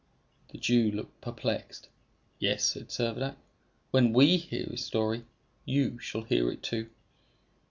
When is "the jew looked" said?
0.51-1.21